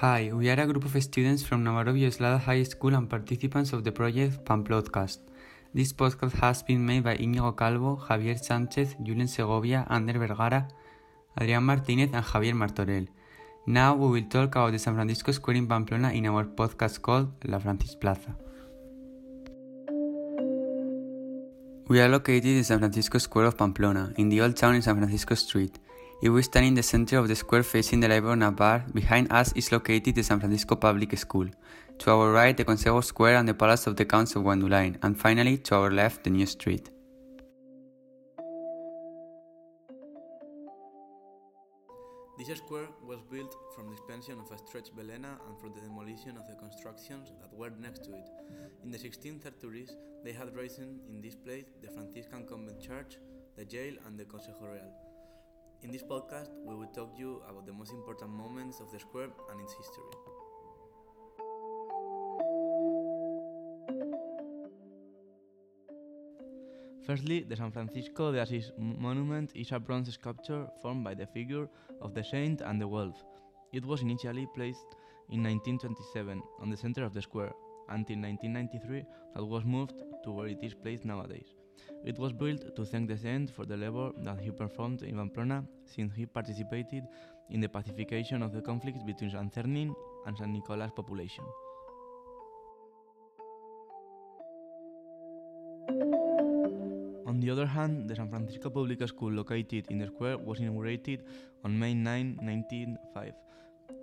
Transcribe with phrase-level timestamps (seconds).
[0.00, 3.84] Hi, we are a group of students from Navarro Villoslada High School and participants of
[3.84, 5.18] the project Pamplodcast.
[5.74, 10.68] This podcast has been made by Íñigo Calvo, Javier Sánchez, Julen Segovia, Ander Vergara,
[11.38, 13.08] Adrián Martínez, and Javier Martorell.
[13.66, 17.28] Now we will talk about the San Francisco Square in Pamplona in our podcast called
[17.44, 18.34] La Francis Plaza.
[21.88, 24.96] We are located in San Francisco Square of Pamplona, in the old town in San
[24.96, 25.78] Francisco Street.
[26.22, 29.54] If we stand in the center of the square facing the Library Navarre, behind us
[29.54, 31.48] is located the San Francisco Public School.
[32.00, 35.18] To our right, the Consejo Square and the Palace of the Counts of Guendulain, and
[35.18, 36.90] finally, to our left, the new street.
[42.38, 46.36] This square was built from the expansion of a stretch Belena and from the demolition
[46.36, 48.28] of the constructions that were next to it.
[48.84, 53.16] In the 16th centuries, they had risen in this place the Franciscan Convent Church,
[53.56, 55.09] the jail, and the Consejo Real.
[55.82, 58.98] In this podcast, we will talk to you about the most important moments of the
[58.98, 60.04] square and its history.
[67.06, 71.66] Firstly, the San Francisco de Asís monument is a bronze sculpture formed by the figure
[72.02, 73.16] of the saint and the wolf.
[73.72, 74.94] It was initially placed
[75.30, 77.52] in 1927 on the center of the square,
[77.88, 81.59] until 1993 that was moved to where it is placed nowadays.
[82.04, 85.64] It was built to thank the saint for the labor that he performed in Pamplona
[85.84, 87.04] since he participated
[87.50, 89.94] in the pacification of the conflicts between San Cernin
[90.26, 91.44] and San Nicolas population.
[97.26, 101.22] On the other hand, the San Francisco Public School located in the square was inaugurated
[101.64, 103.32] on May 9, 1905.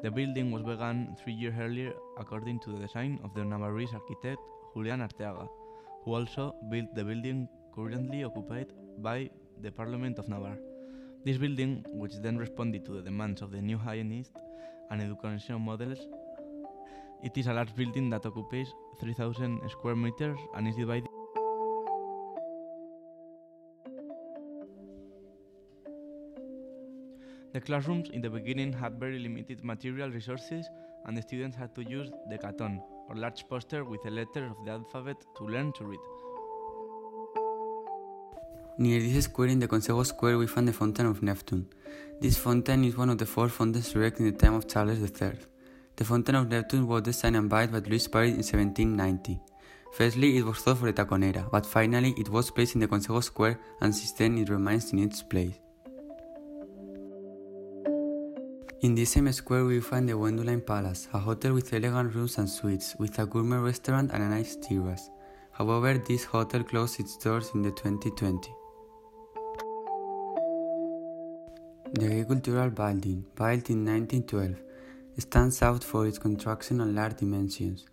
[0.01, 4.39] The building was begun three years earlier according to the design of the Navarrese architect
[4.73, 5.47] Julian Arteaga,
[6.03, 9.29] who also built the building currently occupied by
[9.61, 10.57] the Parliament of Navarre.
[11.23, 14.31] This building, which then responded to the demands of the new hygienist
[14.89, 15.99] and educational models,
[17.23, 21.07] it is a large building that occupies 3,000 square meters and is divided
[27.53, 30.67] The classrooms in the beginning had very limited material resources
[31.05, 34.63] and the students had to use the caton, or large poster with the letters of
[34.63, 35.99] the alphabet to learn to read.
[38.79, 41.65] Near this square in the Consejo Square we find the Fountain of Neptune.
[42.21, 45.31] This fountain is one of the four fountains erected in the time of Charles III.
[45.95, 49.39] The Fountain of Neptune was designed and built by Luis Paret in 1790.
[49.93, 53.23] Firstly, it was thought for the Taconera, but finally it was placed in the Consejo
[53.23, 55.55] Square and since then it remains in its place.
[58.81, 62.47] In this same square we find the Guendulain Palace, a hotel with elegant rooms and
[62.47, 65.09] suites, with a gourmet restaurant and a nice terrace.
[65.51, 68.51] However, this hotel closed its doors in the 2020.
[71.93, 74.55] The agricultural building, built in 1912,
[75.19, 77.85] stands out for its construction and large dimensions.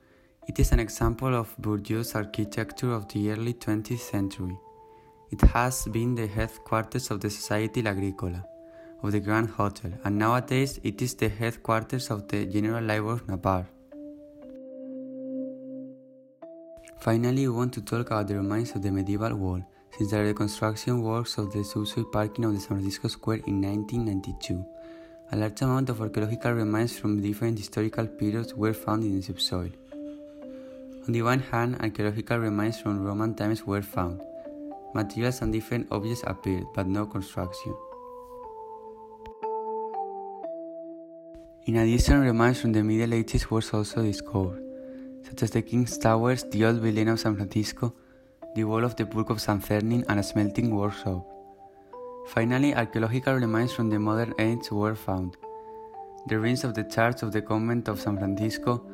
[0.48, 4.58] It is an example of bourgeois architecture of the early 20th century.
[5.30, 8.44] It has been the headquarters of the Société Agricola
[9.02, 13.28] of the Grand Hotel, and nowadays it is the headquarters of the General Library of
[13.28, 13.68] Navarre.
[16.98, 19.64] Finally, we want to talk about the remains of the medieval wall,
[19.96, 24.64] since the reconstruction works of the subsoil parking of the San Francisco Square in 1992.
[25.30, 29.70] A large amount of archaeological remains from different historical periods were found in the subsoil.
[31.06, 34.20] On the one hand, archaeological remains from Roman times were found.
[34.94, 37.74] Materials and different objects appeared, but no construction.
[41.66, 44.62] In addition, remains from the Middle Ages were also discovered,
[45.22, 47.94] such as the King's Towers, the Old Belena of San Francisco,
[48.54, 51.26] the wall of the Burg of San Cernin, and a smelting workshop.
[52.26, 55.36] Finally, archaeological remains from the modern age were found.
[56.28, 58.86] The ruins of the church of the convent of San Francisco,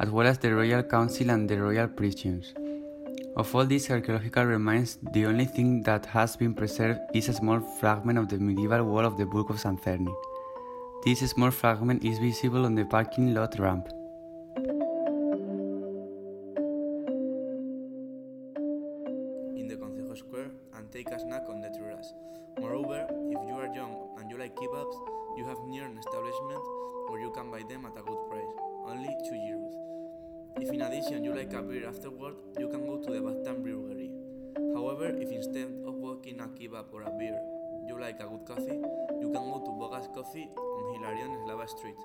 [0.00, 2.54] as well as the royal council and the royal prisons.
[3.36, 7.60] Of all these archaeological remains, the only thing that has been preserved is a small
[7.60, 10.14] fragment of the medieval wall of the Burg of San Cernin.
[11.04, 13.88] This small fragment is visible on the parking lot ramp.
[24.58, 24.98] Kebabs,
[25.36, 26.62] you have near an establishment
[27.08, 28.52] where you can buy them at a good price,
[28.86, 29.74] only 2 euros.
[30.56, 34.10] If in addition you like a beer afterward, you can go to the Battan Brewery.
[34.74, 37.38] However, if instead of walking a kebab or a beer,
[37.86, 38.82] you like a good coffee,
[39.22, 41.96] you can go to Bogas Coffee on Hilarion Eslava Street.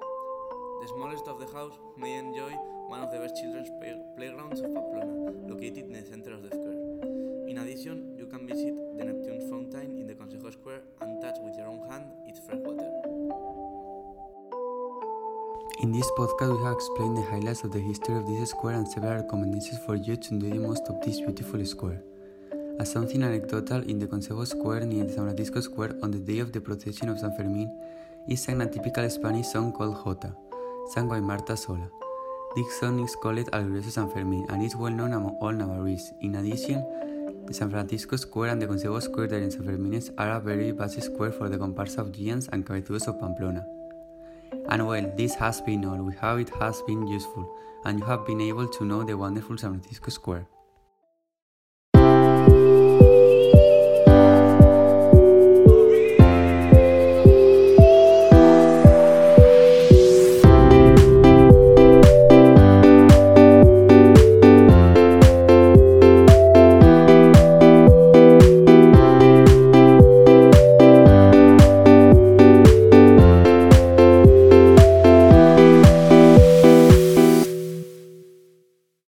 [0.81, 2.51] The smallest of the house may enjoy
[2.87, 6.49] one of the best children's play- playgrounds of Pamplona, located in the center of the
[6.49, 6.73] square.
[7.49, 11.55] In addition, you can visit the Neptune Fountain in the Consejo Square and touch with
[11.57, 12.05] your own hand
[15.81, 18.87] In this podcast, we have explained the highlights of the history of this square and
[18.87, 22.01] several recommendations for you to enjoy the most of this beautiful square.
[22.79, 26.51] As something anecdotal, in the Consejo Square near San Francisco Square on the day of
[26.51, 27.69] the procession of San Fermin
[28.27, 30.35] is sang a typical Spanish song called Jota,
[30.87, 31.89] sung by Marta Sola.
[32.55, 36.13] This song is called Al Glorioso San Fermin and is well known among all Navarrese.
[36.21, 36.83] In addition,
[37.45, 40.71] the San Francisco Square and the Consejo Square there in San Fermines are a very
[40.71, 43.65] busy square for the comparsa of giants and cabezudos of Pamplona.
[44.69, 45.97] And well, this has been all.
[45.97, 49.57] We hope it has been useful and you have been able to know the wonderful
[49.57, 50.47] San Francisco Square.